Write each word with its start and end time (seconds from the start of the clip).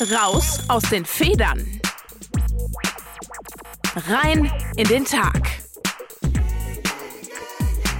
Raus 0.00 0.60
aus 0.68 0.84
den 0.84 1.04
Federn. 1.04 1.78
Rein 3.94 4.50
in 4.78 4.88
den 4.88 5.04
Tag. 5.04 5.46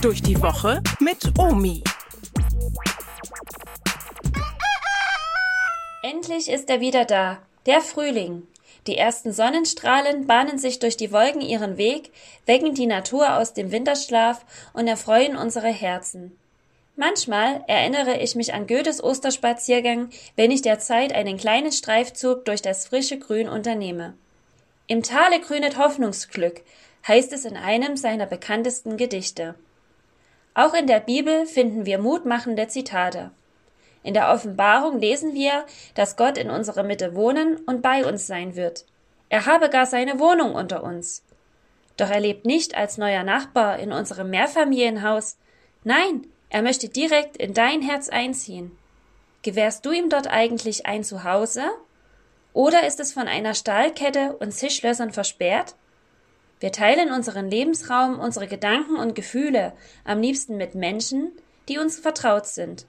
Durch 0.01 0.23
die 0.23 0.41
Woche 0.41 0.83
mit 0.99 1.39
Omi. 1.39 1.85
Endlich 6.03 6.49
ist 6.49 6.71
er 6.71 6.81
wieder 6.81 7.05
da, 7.05 7.39
der 7.67 7.83
Frühling. 7.83 8.47
Die 8.87 8.97
ersten 8.97 9.35
Sonnenstrahlen 9.35 10.27
bahnen 10.27 10.59
sich 10.59 10.79
durch 10.79 10.97
die 10.97 11.13
Wolken 11.13 11.43
ihren 11.43 11.77
Weg, 11.77 12.13
wecken 12.47 12.75
die 12.75 12.87
Natur 12.87 13.37
aus 13.37 13.53
dem 13.53 13.73
Winterschlaf 13.73 14.47
und 14.73 14.89
erfreuen 14.89 15.37
unsere 15.37 15.69
Herzen. 15.69 16.35
Manchmal 16.97 17.65
erinnere 17.67 18.19
ich 18.19 18.35
mich 18.35 18.53
an 18.53 18.67
Goethes 18.67 19.03
Osterspaziergang, 19.03 20.11
wenn 20.37 20.51
ich 20.51 20.63
derzeit 20.63 21.15
einen 21.15 21.39
kleinen 21.39 21.73
Streifzug 21.73 22.45
durch 22.45 22.63
das 22.63 22.87
frische 22.87 23.19
Grün 23.19 23.49
unternehme. 23.49 24.15
Im 24.87 25.03
Tale 25.03 25.41
grünet 25.41 25.79
Hoffnungsglück, 25.79 26.63
heißt 27.07 27.33
es 27.33 27.45
in 27.45 27.57
einem 27.57 27.97
seiner 27.97 28.27
bekanntesten 28.27 28.97
Gedichte. 28.97 29.55
Auch 30.55 30.75
in 30.75 30.87
der 30.87 31.01
Bibel 31.01 31.47
finden 31.47 31.87
wir 31.87 31.99
mutmachende 31.99 32.69
Zitate. 32.69 33.31
In 34.03 34.15
der 34.15 34.33
Offenbarung 34.33 34.99
lesen 34.99 35.35
wir, 35.35 35.65
dass 35.95 36.17
Gott 36.17 36.39
in 36.39 36.51
unserer 36.51 36.83
Mitte 36.83 37.15
wohnen 37.15 37.57
und 37.67 37.83
bei 37.83 38.05
uns 38.05 38.27
sein 38.27 38.57
wird. 38.57 38.85
Er 39.29 39.47
habe 39.47 39.71
gar 39.71 39.87
seine 39.87 40.19
Wohnung 40.19 40.55
unter 40.55 40.83
uns. 40.83 41.23
Doch 41.97 42.11
er 42.11 42.21
lebt 42.21 42.47
nicht 42.47 42.75
als 42.75 42.99
neuer 42.99 43.23
Nachbar 43.23 43.79
in 43.79 43.93
unserem 43.93 44.31
Mehrfamilienhaus. 44.31 45.37
Nein, 45.85 46.27
er 46.51 46.63
möchte 46.63 46.89
direkt 46.89 47.37
in 47.37 47.55
dein 47.55 47.81
Herz 47.81 48.09
einziehen. 48.09 48.77
Gewährst 49.43 49.87
du 49.87 49.93
ihm 49.93 50.11
dort 50.11 50.27
eigentlich 50.27 50.85
ein 50.85 51.05
Zuhause? 51.05 51.63
Oder 52.53 52.87
ist 52.87 53.01
es 53.01 53.13
von 53.13 53.29
einer 53.29 53.55
Stahlkette 53.55 54.37
und 54.39 54.53
Zischlössern 54.53 55.13
versperrt? 55.13 55.77
Wir 56.59 56.73
teilen 56.73 57.13
unseren 57.13 57.49
Lebensraum, 57.49 58.19
unsere 58.19 58.49
Gedanken 58.49 58.97
und 58.97 59.15
Gefühle 59.15 59.73
am 60.05 60.21
liebsten 60.21 60.57
mit 60.57 60.75
Menschen, 60.75 61.33
die 61.69 61.79
uns 61.79 61.99
vertraut 61.99 62.47
sind. 62.47 62.87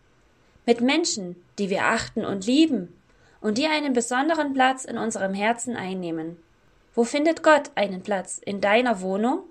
Mit 0.65 0.81
Menschen, 0.81 1.41
die 1.57 1.69
wir 1.69 1.85
achten 1.85 2.25
und 2.25 2.45
lieben 2.45 2.99
und 3.39 3.57
die 3.57 3.67
einen 3.67 3.93
besonderen 3.93 4.53
Platz 4.53 4.85
in 4.85 4.97
unserem 4.97 5.33
Herzen 5.33 5.77
einnehmen. 5.77 6.37
Wo 6.93 7.03
findet 7.03 7.43
Gott 7.43 7.71
einen 7.75 8.01
Platz 8.01 8.41
in 8.43 8.59
deiner 8.59 9.01
Wohnung? 9.01 9.43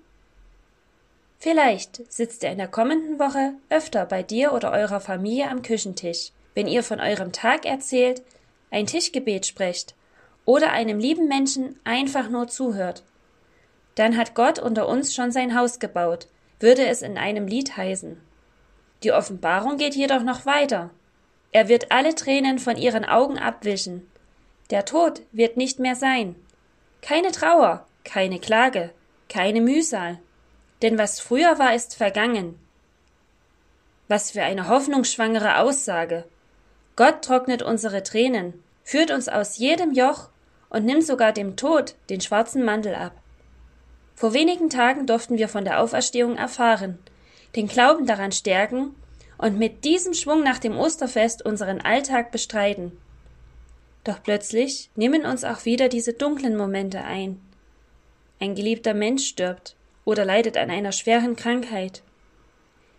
Vielleicht 1.41 2.13
sitzt 2.13 2.43
er 2.43 2.51
in 2.51 2.59
der 2.59 2.67
kommenden 2.67 3.17
Woche 3.17 3.53
öfter 3.71 4.05
bei 4.05 4.21
dir 4.21 4.53
oder 4.53 4.71
eurer 4.71 4.99
Familie 4.99 5.49
am 5.49 5.63
Küchentisch, 5.63 6.33
wenn 6.53 6.67
ihr 6.67 6.83
von 6.83 6.99
eurem 6.99 7.31
Tag 7.31 7.65
erzählt, 7.65 8.21
ein 8.69 8.85
Tischgebet 8.85 9.47
sprecht 9.47 9.95
oder 10.45 10.71
einem 10.71 10.99
lieben 10.99 11.27
Menschen 11.27 11.79
einfach 11.83 12.29
nur 12.29 12.47
zuhört. 12.47 13.01
Dann 13.95 14.17
hat 14.17 14.35
Gott 14.35 14.59
unter 14.59 14.87
uns 14.87 15.15
schon 15.15 15.31
sein 15.31 15.57
Haus 15.57 15.79
gebaut, 15.79 16.27
würde 16.59 16.85
es 16.85 17.01
in 17.01 17.17
einem 17.17 17.47
Lied 17.47 17.75
heißen. 17.75 18.21
Die 19.01 19.11
Offenbarung 19.11 19.77
geht 19.77 19.95
jedoch 19.95 20.21
noch 20.21 20.45
weiter. 20.45 20.91
Er 21.51 21.67
wird 21.67 21.91
alle 21.91 22.13
Tränen 22.13 22.59
von 22.59 22.77
ihren 22.77 23.03
Augen 23.03 23.39
abwischen. 23.39 24.07
Der 24.69 24.85
Tod 24.85 25.23
wird 25.31 25.57
nicht 25.57 25.79
mehr 25.79 25.95
sein. 25.95 26.35
Keine 27.01 27.31
Trauer, 27.31 27.87
keine 28.03 28.37
Klage, 28.37 28.91
keine 29.27 29.59
Mühsal. 29.59 30.19
Denn 30.81 30.97
was 30.97 31.19
früher 31.19 31.59
war, 31.59 31.75
ist 31.75 31.95
vergangen. 31.95 32.59
Was 34.07 34.31
für 34.31 34.43
eine 34.43 34.67
hoffnungsschwangere 34.67 35.59
Aussage. 35.59 36.25
Gott 36.95 37.23
trocknet 37.23 37.61
unsere 37.61 38.03
Tränen, 38.03 38.61
führt 38.83 39.11
uns 39.11 39.29
aus 39.29 39.57
jedem 39.57 39.93
Joch 39.93 40.29
und 40.69 40.85
nimmt 40.85 41.05
sogar 41.05 41.31
dem 41.31 41.55
Tod 41.55 41.95
den 42.09 42.21
schwarzen 42.21 42.65
Mantel 42.65 42.95
ab. 42.95 43.13
Vor 44.15 44.33
wenigen 44.33 44.69
Tagen 44.69 45.07
durften 45.07 45.37
wir 45.37 45.49
von 45.49 45.65
der 45.65 45.81
Auferstehung 45.81 46.37
erfahren, 46.37 46.99
den 47.55 47.67
Glauben 47.67 48.05
daran 48.05 48.31
stärken 48.31 48.95
und 49.37 49.57
mit 49.57 49.83
diesem 49.83 50.13
Schwung 50.13 50.43
nach 50.43 50.59
dem 50.59 50.77
Osterfest 50.77 51.43
unseren 51.43 51.81
Alltag 51.81 52.31
bestreiten. 52.31 52.91
Doch 54.03 54.21
plötzlich 54.21 54.89
nehmen 54.95 55.25
uns 55.25 55.43
auch 55.43 55.65
wieder 55.65 55.89
diese 55.89 56.13
dunklen 56.13 56.55
Momente 56.55 57.03
ein. 57.03 57.39
Ein 58.39 58.55
geliebter 58.55 58.93
Mensch 58.93 59.27
stirbt, 59.27 59.75
oder 60.05 60.25
leidet 60.25 60.57
an 60.57 60.69
einer 60.69 60.91
schweren 60.91 61.35
Krankheit. 61.35 62.01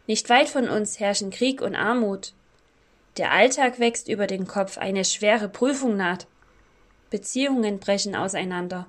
Nicht 0.07 0.29
weit 0.29 0.49
von 0.49 0.69
uns 0.69 1.01
herrschen 1.01 1.31
Krieg 1.31 1.61
und 1.63 1.75
Armut. 1.75 2.33
Der 3.17 3.33
Alltag 3.33 3.79
wächst 3.79 4.09
über 4.09 4.27
den 4.27 4.47
Kopf, 4.47 4.79
eine 4.79 5.05
schwere 5.05 5.49
Prüfung 5.49 5.97
naht. 5.97 6.27
Beziehungen 7.11 7.79
brechen 7.79 8.17
auseinander 8.17 8.87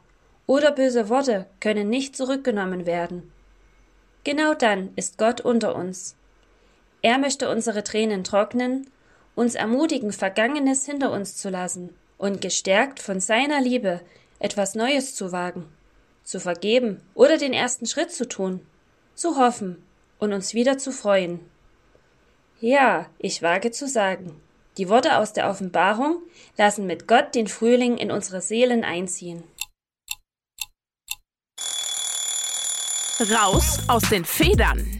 oder 0.47 0.71
böse 0.71 1.09
Worte 1.09 1.45
können 1.59 1.89
nicht 1.89 2.15
zurückgenommen 2.15 2.85
werden. 2.85 3.31
Genau 4.23 4.53
dann 4.53 4.91
ist 4.95 5.17
Gott 5.17 5.41
unter 5.41 5.75
uns. 5.75 6.15
Er 7.01 7.17
möchte 7.17 7.49
unsere 7.49 7.83
Tränen 7.83 8.23
trocknen, 8.23 8.89
uns 9.35 9.55
ermutigen, 9.55 10.13
Vergangenes 10.13 10.85
hinter 10.85 11.11
uns 11.11 11.35
zu 11.35 11.49
lassen 11.49 11.93
und 12.17 12.39
gestärkt 12.39 13.01
von 13.01 13.19
seiner 13.19 13.59
Liebe 13.59 13.99
etwas 14.39 14.75
Neues 14.75 15.15
zu 15.15 15.31
wagen 15.31 15.65
zu 16.23 16.39
vergeben 16.39 17.01
oder 17.13 17.37
den 17.37 17.53
ersten 17.53 17.85
Schritt 17.85 18.11
zu 18.11 18.27
tun, 18.27 18.65
zu 19.15 19.37
hoffen 19.37 19.83
und 20.19 20.33
uns 20.33 20.53
wieder 20.53 20.77
zu 20.77 20.91
freuen. 20.91 21.39
Ja, 22.59 23.07
ich 23.19 23.41
wage 23.41 23.71
zu 23.71 23.87
sagen, 23.87 24.41
die 24.77 24.89
Worte 24.89 25.17
aus 25.17 25.33
der 25.33 25.49
Offenbarung 25.49 26.21
lassen 26.57 26.87
mit 26.87 27.07
Gott 27.07 27.35
den 27.35 27.47
Frühling 27.47 27.97
in 27.97 28.09
unsere 28.09 28.41
Seelen 28.41 28.83
einziehen. 28.83 29.43
Raus 33.19 33.79
aus 33.87 34.03
den 34.09 34.25
Federn. 34.25 34.99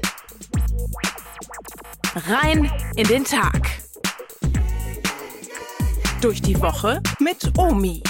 Rein 2.16 2.72
in 2.96 3.08
den 3.08 3.24
Tag. 3.24 3.72
Durch 6.22 6.42
die 6.42 6.60
Woche 6.62 7.02
mit 7.20 7.58
Omi. 7.58 8.04